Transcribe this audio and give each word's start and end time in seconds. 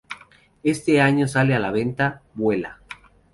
Ese 0.63 0.99
año 0.99 1.27
sale 1.27 1.53
a 1.53 1.59
la 1.59 1.69
venta 1.69 2.23
"Vuela". 2.33 2.79